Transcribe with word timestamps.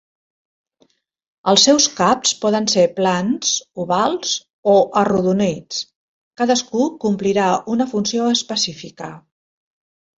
Els 1.51 1.65
seus 1.67 1.85
caps 1.99 2.31
poden 2.45 2.65
ser 2.73 2.87
plans, 3.01 3.53
ovals 3.85 4.33
o 4.75 4.77
arrodonits; 5.05 5.85
cadascú 6.43 6.91
complirà 7.09 7.55
una 7.79 7.93
funció 7.97 8.37
específica. 8.37 9.17